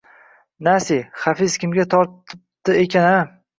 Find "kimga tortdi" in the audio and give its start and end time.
1.65-2.81